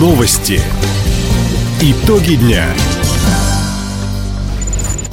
Новости. 0.00 0.58
Итоги 1.82 2.36
дня. 2.36 2.64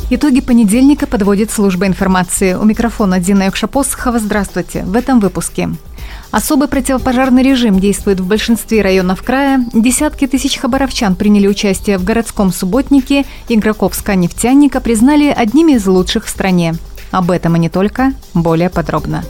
Итоги 0.09 0.39
понедельника 0.39 1.05
подводит 1.05 1.51
служба 1.51 1.87
информации. 1.87 2.53
У 2.53 2.63
микрофона 2.63 3.19
Дина 3.19 3.43
Якшапосхова. 3.43 4.17
Здравствуйте. 4.17 4.83
В 4.85 4.95
этом 4.95 5.19
выпуске. 5.19 5.71
Особый 6.31 6.69
противопожарный 6.69 7.43
режим 7.43 7.81
действует 7.81 8.21
в 8.21 8.27
большинстве 8.27 8.81
районов 8.81 9.23
края. 9.23 9.65
Десятки 9.73 10.25
тысяч 10.25 10.57
хабаровчан 10.57 11.17
приняли 11.17 11.47
участие 11.49 11.97
в 11.97 12.05
городском 12.05 12.53
субботнике. 12.53 13.25
Игроков 13.49 13.93
«Ска-нефтяника» 13.93 14.79
признали 14.79 15.27
одними 15.27 15.73
из 15.73 15.85
лучших 15.85 16.27
в 16.27 16.29
стране. 16.29 16.75
Об 17.11 17.31
этом 17.31 17.57
и 17.57 17.59
не 17.59 17.67
только. 17.67 18.13
Более 18.33 18.69
подробно. 18.69 19.25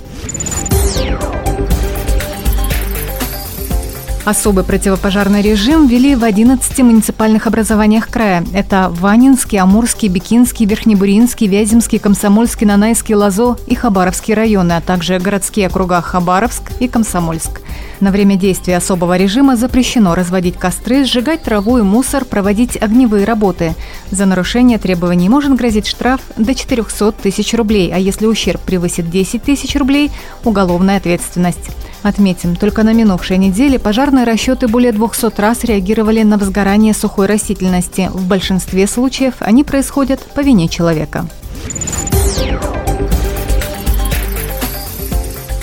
Особый 4.27 4.65
противопожарный 4.65 5.41
режим 5.41 5.87
ввели 5.87 6.13
в 6.13 6.25
11 6.25 6.79
муниципальных 6.79 7.47
образованиях 7.47 8.09
края. 8.09 8.43
Это 8.53 8.89
Ванинский, 8.89 9.57
Амурский, 9.57 10.09
Бикинский, 10.09 10.65
Верхнебуринский, 10.65 11.47
Вяземский, 11.47 11.97
Комсомольский, 11.97 12.67
Нанайский, 12.67 13.15
Лазо 13.15 13.55
и 13.67 13.73
Хабаровский 13.73 14.33
районы, 14.33 14.73
а 14.73 14.81
также 14.81 15.17
городские 15.19 15.67
округа 15.67 16.01
Хабаровск 16.01 16.73
и 16.81 16.89
Комсомольск. 16.89 17.61
На 17.99 18.11
время 18.11 18.35
действия 18.35 18.77
особого 18.77 19.17
режима 19.17 19.55
запрещено 19.55 20.13
разводить 20.13 20.57
костры, 20.57 21.03
сжигать 21.03 21.41
траву 21.41 21.79
и 21.79 21.81
мусор, 21.81 22.25
проводить 22.25 22.77
огневые 22.79 23.25
работы. 23.25 23.73
За 24.11 24.25
нарушение 24.25 24.77
требований 24.77 25.29
может 25.29 25.55
грозить 25.55 25.87
штраф 25.87 26.21
до 26.37 26.53
400 26.53 27.11
тысяч 27.13 27.55
рублей, 27.55 27.91
а 27.93 27.97
если 27.97 28.27
ущерб 28.27 28.61
превысит 28.61 29.09
10 29.09 29.41
тысяч 29.41 29.75
рублей– 29.75 30.11
уголовная 30.43 30.97
ответственность. 30.97 31.71
Отметим, 32.03 32.55
только 32.55 32.83
на 32.83 32.93
минувшей 32.93 33.39
неделе 33.39 33.79
пожарные 33.79 34.25
расчеты 34.25 34.67
более 34.67 34.91
200 34.91 35.41
раз 35.41 35.63
реагировали 35.63 36.21
на 36.21 36.37
возгорание 36.37 36.93
сухой 36.93 37.25
растительности. 37.25 38.11
В 38.13 38.27
большинстве 38.27 38.85
случаев 38.85 39.33
они 39.39 39.63
происходят 39.63 40.21
по 40.35 40.41
вине 40.41 40.69
человека. 40.69 41.27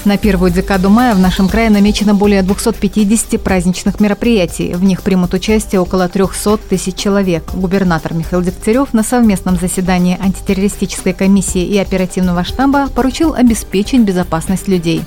На 0.05 0.19
первую 0.19 0.51
декаду 0.51 0.91
мая 0.91 1.15
в 1.15 1.19
нашем 1.19 1.49
крае 1.49 1.71
намечено 1.71 2.15
более 2.15 2.43
250 2.43 3.41
праздничных 3.41 4.01
мероприятий. 4.01 4.75
В 4.75 4.85
них 4.85 5.01
примут 5.01 5.33
участие 5.33 5.81
около 5.81 6.11
300 6.11 6.59
тысяч 6.59 6.95
человек. 6.95 7.43
Губернатор 7.55 8.13
Михаил 8.13 8.43
Дегтярев 8.43 8.93
на 8.93 9.03
совместном 9.03 9.57
заседании 9.57 10.19
антитеррористической 10.21 11.15
комиссии 11.15 11.65
и 11.65 11.79
оперативного 11.79 12.45
штаба 12.45 12.89
поручил 12.95 13.33
обеспечить 13.33 14.03
безопасность 14.03 14.69
людей. 14.69 15.03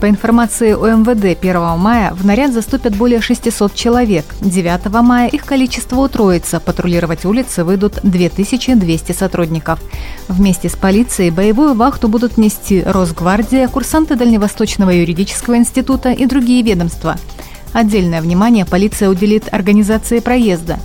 По 0.00 0.08
информации 0.08 0.72
ОМВД 0.72 1.38
1 1.40 1.78
мая 1.78 2.12
в 2.14 2.26
наряд 2.26 2.52
заступят 2.52 2.96
более 2.96 3.20
600 3.20 3.72
человек. 3.76 4.24
9 4.40 4.92
мая 5.00 5.28
их 5.28 5.44
количество 5.44 6.00
утроится. 6.00 6.58
Патрулировать 6.58 7.24
улицы 7.24 7.62
выйдут 7.62 8.00
2200 8.02 9.12
сотрудников. 9.12 9.78
Вместе 10.26 10.68
с 10.68 10.74
полицией 10.74 11.30
боевую 11.30 11.74
вахту 11.74 12.08
будут 12.08 12.36
нести 12.36 12.82
Росгвардия, 12.82 13.68
курсанты 13.68 14.16
Дальневосточного 14.16 14.39
Восточного 14.40 14.90
юридического 14.90 15.56
института 15.56 16.10
и 16.10 16.26
другие 16.26 16.62
ведомства. 16.62 17.16
Отдельное 17.72 18.20
внимание 18.20 18.64
полиция 18.64 19.08
уделит 19.08 19.52
организации 19.52 20.18
проезда. 20.18 20.80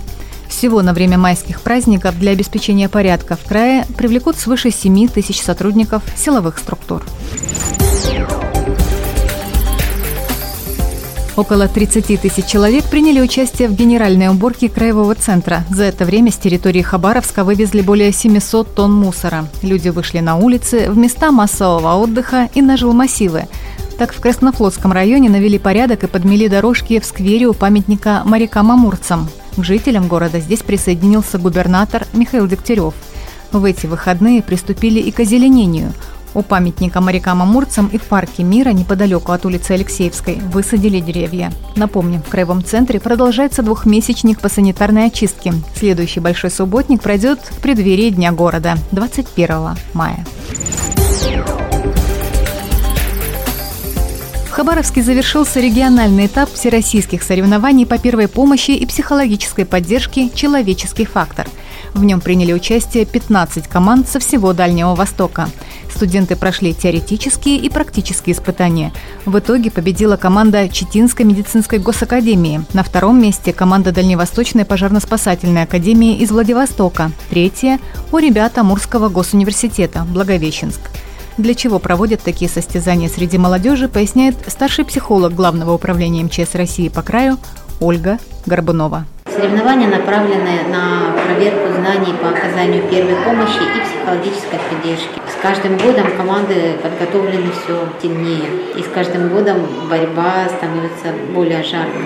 Всего 0.48 0.82
на 0.82 0.92
время 0.92 1.18
майских 1.18 1.60
праздников 1.60 2.18
для 2.18 2.30
обеспечения 2.30 2.88
порядка 2.88 3.36
в 3.36 3.44
крае 3.44 3.84
привлекут 3.96 4.36
свыше 4.36 4.70
7 4.70 5.08
тысяч 5.08 5.40
сотрудников 5.42 6.02
силовых 6.16 6.58
структур. 6.58 7.04
Около 11.36 11.68
30 11.68 12.18
тысяч 12.18 12.46
человек 12.46 12.86
приняли 12.86 13.20
участие 13.20 13.68
в 13.68 13.74
генеральной 13.74 14.28
уборке 14.28 14.70
краевого 14.70 15.14
центра. 15.14 15.64
За 15.68 15.84
это 15.84 16.06
время 16.06 16.32
с 16.32 16.36
территории 16.36 16.80
Хабаровска 16.80 17.44
вывезли 17.44 17.82
более 17.82 18.10
700 18.10 18.74
тонн 18.74 18.94
мусора. 18.94 19.46
Люди 19.60 19.90
вышли 19.90 20.20
на 20.20 20.36
улицы, 20.36 20.90
в 20.90 20.96
места 20.96 21.30
массового 21.32 21.94
отдыха 21.96 22.48
и 22.54 22.62
на 22.62 22.78
жилмассивы. 22.78 23.48
Так 23.98 24.14
в 24.14 24.20
Краснофлотском 24.20 24.92
районе 24.92 25.28
навели 25.28 25.58
порядок 25.58 26.04
и 26.04 26.06
подмели 26.06 26.48
дорожки 26.48 27.00
в 27.00 27.04
сквере 27.04 27.46
у 27.46 27.52
памятника 27.52 28.22
морякам-амурцам. 28.24 29.28
К 29.58 29.62
жителям 29.62 30.08
города 30.08 30.40
здесь 30.40 30.60
присоединился 30.60 31.36
губернатор 31.36 32.06
Михаил 32.14 32.46
Дегтярев. 32.46 32.94
В 33.52 33.62
эти 33.64 33.84
выходные 33.84 34.42
приступили 34.42 35.00
и 35.00 35.10
к 35.10 35.20
озеленению– 35.20 35.92
у 36.36 36.42
памятника 36.42 37.00
морякам-амурцам 37.00 37.88
и 37.88 37.98
в 37.98 38.04
парке 38.04 38.42
мира 38.42 38.70
неподалеку 38.70 39.32
от 39.32 39.46
улицы 39.46 39.72
Алексеевской 39.72 40.34
высадили 40.52 41.00
деревья. 41.00 41.50
Напомним, 41.76 42.22
в 42.22 42.28
Краевом 42.28 42.62
центре 42.62 43.00
продолжается 43.00 43.62
двухмесячник 43.62 44.40
по 44.40 44.50
санитарной 44.50 45.06
очистке. 45.06 45.54
Следующий 45.74 46.20
большой 46.20 46.50
субботник 46.50 47.02
пройдет 47.02 47.40
в 47.40 47.60
преддверии 47.60 48.10
Дня 48.10 48.32
города 48.32 48.76
21 48.92 49.78
мая. 49.94 50.24
В 54.46 54.50
Хабаровске 54.50 55.02
завершился 55.02 55.60
региональный 55.60 56.26
этап 56.26 56.52
всероссийских 56.52 57.22
соревнований 57.22 57.86
по 57.86 57.98
первой 57.98 58.28
помощи 58.28 58.72
и 58.72 58.86
психологической 58.86 59.64
поддержке 59.64 60.30
«Человеческий 60.34 61.04
фактор». 61.06 61.46
В 61.96 62.04
нем 62.04 62.20
приняли 62.20 62.52
участие 62.52 63.06
15 63.06 63.68
команд 63.68 64.06
со 64.06 64.18
всего 64.18 64.52
Дальнего 64.52 64.94
Востока. 64.94 65.48
Студенты 65.96 66.36
прошли 66.36 66.74
теоретические 66.74 67.56
и 67.56 67.70
практические 67.70 68.36
испытания. 68.36 68.92
В 69.24 69.38
итоге 69.38 69.70
победила 69.70 70.18
команда 70.18 70.68
Читинской 70.68 71.24
медицинской 71.24 71.78
госакадемии. 71.78 72.60
На 72.74 72.82
втором 72.82 73.18
месте 73.18 73.54
команда 73.54 73.92
Дальневосточной 73.92 74.66
пожарно-спасательной 74.66 75.62
академии 75.62 76.18
из 76.18 76.30
Владивостока. 76.30 77.12
Третье– 77.30 77.78
у 78.12 78.18
ребят 78.18 78.58
Амурского 78.58 79.08
госуниверситета 79.08 80.04
Благовещенск. 80.04 80.82
Для 81.38 81.54
чего 81.54 81.78
проводят 81.78 82.20
такие 82.20 82.50
состязания 82.50 83.08
среди 83.08 83.38
молодежи, 83.38 83.88
поясняет 83.88 84.36
старший 84.48 84.84
психолог 84.84 85.34
Главного 85.34 85.72
управления 85.72 86.22
МЧС 86.24 86.56
России 86.56 86.90
по 86.90 87.00
краю 87.00 87.38
Ольга 87.80 88.18
Горбунова. 88.44 89.06
Соревнования 89.34 89.88
направлены 89.88 90.62
на 90.68 91.12
проверку 91.24 91.72
знаний 91.72 92.12
по 92.22 92.28
оказанию 92.28 92.82
первой 92.90 93.16
помощи 93.24 93.60
и 93.62 93.82
психологической 93.82 94.58
поддержки. 94.58 95.25
Каждым 95.42 95.76
годом 95.76 96.06
команды 96.16 96.74
подготовлены 96.82 97.50
все 97.52 97.88
сильнее, 98.00 98.48
и 98.76 98.82
с 98.82 98.88
каждым 98.88 99.28
годом 99.28 99.66
борьба 99.88 100.48
становится 100.48 101.12
более 101.32 101.62
жаркой. 101.62 102.02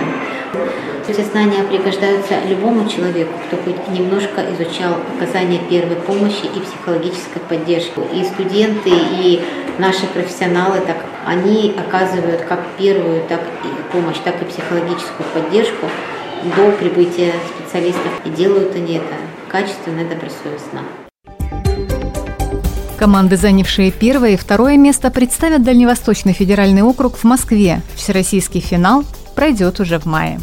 Эти 1.09 1.23
знания 1.23 1.63
пригождаются 1.65 2.35
любому 2.49 2.89
человеку, 2.89 3.33
кто 3.47 3.57
хоть 3.57 3.89
немножко 3.89 4.43
изучал 4.53 4.97
оказание 5.17 5.61
первой 5.69 5.97
помощи 5.97 6.45
и 6.45 6.61
психологической 6.61 7.43
поддержки. 7.49 8.01
И 8.15 8.25
студенты, 8.25 8.91
и 8.91 9.43
наши 9.79 10.07
профессионалы, 10.07 10.81
так 10.87 10.99
они 11.25 11.75
оказывают 11.77 12.43
как 12.43 12.61
первую, 12.79 13.23
так 13.29 13.41
и 13.65 13.93
помощь, 13.93 14.19
так 14.25 14.41
и 14.43 14.45
психологическую 14.45 15.27
поддержку 15.35 15.87
до 16.57 16.73
прибытия 16.73 17.33
специалистов. 17.57 18.13
И 18.25 18.31
делают 18.31 18.75
они 18.75 18.97
это 18.97 19.15
качественно 19.49 20.01
и 20.01 20.05
добросовестно. 20.05 20.83
Команды, 23.01 23.39
занявшие 23.39 23.93
первое 23.93 24.33
и 24.33 24.37
второе 24.37 24.77
место, 24.77 25.11
представят 25.11 25.63
Дальневосточный 25.63 26.35
федеральный 26.35 26.83
округ 26.83 27.17
в 27.17 27.25
Москве. 27.25 27.81
Всероссийский 27.97 28.61
финал 28.61 29.05
пройдет 29.35 29.81
уже 29.81 29.99
в 29.99 30.05
мае. 30.05 30.39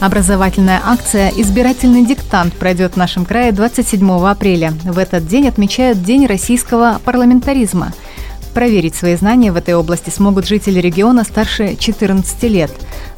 Образовательная 0.00 0.80
акция 0.84 1.30
«Избирательный 1.36 2.04
диктант» 2.04 2.54
пройдет 2.54 2.94
в 2.94 2.96
нашем 2.96 3.24
крае 3.24 3.52
27 3.52 4.26
апреля. 4.26 4.72
В 4.82 4.98
этот 4.98 5.28
день 5.28 5.46
отмечают 5.46 6.02
День 6.02 6.26
российского 6.26 7.00
парламентаризма– 7.04 7.92
Проверить 8.54 8.94
свои 8.94 9.16
знания 9.16 9.50
в 9.50 9.56
этой 9.56 9.74
области 9.74 10.10
смогут 10.10 10.46
жители 10.46 10.78
региона 10.78 11.24
старше 11.24 11.74
14 11.74 12.44
лет. 12.44 12.70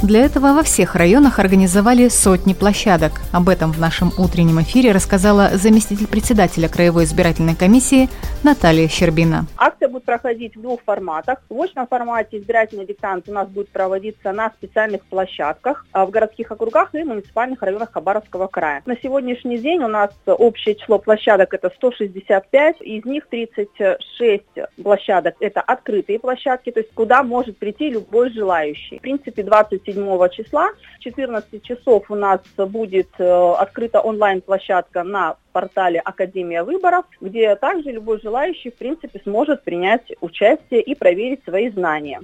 Для 0.02 0.24
этого 0.24 0.54
во 0.54 0.62
всех 0.62 0.94
районах 0.94 1.38
организовали 1.38 2.08
сотни 2.08 2.54
площадок. 2.54 3.12
Об 3.34 3.50
этом 3.50 3.70
в 3.70 3.78
нашем 3.78 4.12
утреннем 4.16 4.62
эфире 4.62 4.92
рассказала 4.92 5.50
заместитель 5.52 6.06
председателя 6.06 6.68
Краевой 6.68 7.04
избирательной 7.04 7.54
комиссии 7.54 8.08
Наталья 8.42 8.88
Щербина. 8.88 9.44
Акция 9.58 9.88
будет 9.88 10.04
проходить 10.04 10.56
в 10.56 10.62
двух 10.62 10.80
форматах. 10.82 11.42
В 11.50 11.60
очном 11.60 11.86
формате 11.86 12.38
избирательный 12.38 12.86
диктант 12.86 13.28
у 13.28 13.32
нас 13.32 13.46
будет 13.46 13.68
проводиться 13.68 14.32
на 14.32 14.50
специальных 14.50 15.02
площадках 15.02 15.84
а, 15.92 16.06
в 16.06 16.10
городских 16.10 16.50
округах 16.50 16.94
и 16.94 17.04
муниципальных 17.04 17.62
районах 17.62 17.92
Хабаровского 17.92 18.46
края. 18.46 18.82
На 18.86 18.96
сегодняшний 18.96 19.58
день 19.58 19.82
у 19.82 19.88
нас 19.88 20.10
общее 20.26 20.76
число 20.76 20.98
площадок 20.98 21.52
это 21.52 21.70
165, 21.76 22.80
из 22.80 23.04
них 23.04 23.26
36 23.28 24.44
площадок 24.82 25.25
площадок– 25.26 25.36
это 25.40 25.60
открытые 25.60 26.18
площадки, 26.18 26.70
то 26.70 26.80
есть 26.80 26.92
куда 26.94 27.22
может 27.22 27.58
прийти 27.58 27.90
любой 27.90 28.32
желающий. 28.32 28.98
В 28.98 29.02
принципе, 29.02 29.42
27 29.42 30.28
числа, 30.30 30.70
14 31.00 31.62
часов 31.62 32.10
у 32.10 32.14
нас 32.14 32.40
будет 32.56 33.08
э, 33.18 33.54
открыта 33.58 34.00
онлайн-площадка 34.00 35.02
на 35.02 35.36
портале 35.52 36.00
Академия 36.00 36.62
выборов, 36.62 37.04
где 37.20 37.54
также 37.56 37.90
любой 37.90 38.20
желающий, 38.20 38.70
в 38.70 38.76
принципе, 38.76 39.20
сможет 39.24 39.64
принять 39.64 40.12
участие 40.20 40.82
и 40.82 40.94
проверить 40.94 41.40
свои 41.44 41.70
знания. 41.70 42.20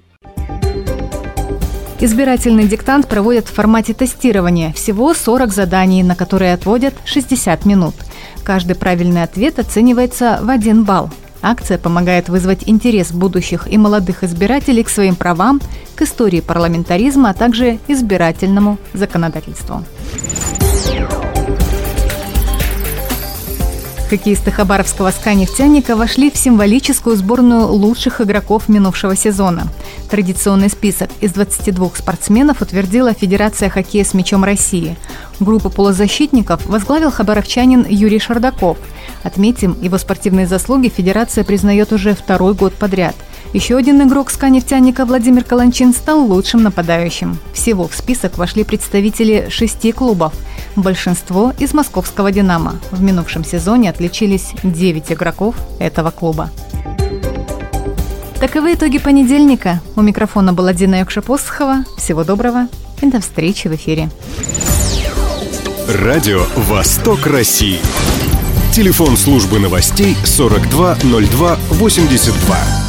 Избирательный 2.01 2.67
диктант 2.67 3.09
проводят 3.09 3.47
в 3.47 3.55
формате 3.55 3.95
тестирования. 3.95 4.73
Всего 4.73 5.15
40 5.15 5.53
заданий, 5.53 6.03
на 6.03 6.17
которые 6.17 6.53
отводят 6.53 6.95
60 7.05 7.65
минут. 7.65 7.95
Каждый 8.45 8.75
правильный 8.75 9.23
ответ 9.23 9.61
оценивается 9.61 10.41
в 10.43 10.51
один 10.51 10.83
балл. 10.83 11.11
Акция 11.43 11.77
помогает 11.77 12.29
вызвать 12.29 12.63
интерес 12.67 13.13
будущих 13.13 13.67
и 13.71 13.77
молодых 13.77 14.23
избирателей 14.23 14.85
к 14.85 14.89
своим 14.89 15.17
правам, 15.17 15.61
к 15.97 16.03
истории 16.03 16.41
парламентаризма, 16.41 17.31
а 17.31 17.35
также 17.35 17.79
избирательному 17.89 18.79
законодательству. 18.95 19.85
Хоккеисты 24.13 24.51
Хабаровского 24.51 25.11
СКА 25.11 25.33
«Нефтяника» 25.33 25.97
вошли 25.97 26.31
в 26.31 26.37
символическую 26.37 27.17
сборную 27.17 27.69
лучших 27.69 28.21
игроков 28.21 28.69
минувшего 28.69 29.17
сезона. 29.17 29.69
Традиционный 30.11 30.69
список 30.69 31.09
из 31.23 31.33
22 31.33 31.93
спортсменов 31.97 32.61
утвердила 32.61 33.15
Федерация 33.15 33.71
хоккея 33.71 34.05
с 34.05 34.13
мячом 34.13 34.45
России. 34.45 34.99
Группу 35.41 35.71
полузащитников 35.71 36.67
возглавил 36.67 37.11
хабаровчанин 37.11 37.87
Юрий 37.89 38.19
Шардаков. 38.19 38.77
Отметим, 39.23 39.79
его 39.81 39.97
спортивные 39.97 40.47
заслуги 40.47 40.93
Федерация 40.95 41.43
признает 41.43 41.91
уже 41.91 42.15
второй 42.15 42.53
год 42.53 42.75
подряд– 42.75 43.17
еще 43.53 43.77
один 43.77 44.03
игрок 44.03 44.31
СКА 44.31 44.49
«Нефтяника» 44.49 45.05
Владимир 45.05 45.45
Каланчин 45.45 45.93
стал 45.93 46.25
лучшим 46.25 46.63
нападающим. 46.63 47.39
Всего 47.53 47.87
в 47.87 47.95
список 47.95 48.39
вошли 48.39 48.65
представители 48.65 49.49
шести 49.51 49.93
клубов. 49.93 50.33
Большинство 50.75 51.53
из 51.59 51.75
московского 51.75 52.33
«Динамо». 52.33 52.81
В 52.91 53.03
минувшем 53.03 53.45
сезоне 53.45 53.91
отличились 53.91 54.53
9 54.63 55.13
игроков 55.13 55.55
этого 55.79 56.11
клуба. 56.11 56.51
Таковы 58.41 58.75
итоги 58.75 58.99
понедельника. 58.99 59.81
У 59.95 60.03
микрофона 60.03 60.53
была 60.53 60.73
Дина 60.73 60.97
Якшапосхова. 60.97 61.85
Всего 61.97 62.25
доброго 62.25 62.67
и 63.01 63.07
до 63.07 63.21
встречи 63.21 63.69
в 63.69 63.75
эфире. 63.75 64.11
Радио 65.89 66.45
«Восток 66.57 67.27
России». 67.27 67.79
Телефон 68.73 69.17
службы 69.17 69.59
новостей 69.59 70.17
420282. 70.25 72.82